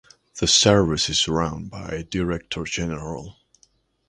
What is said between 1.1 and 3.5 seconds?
run by a Director-General.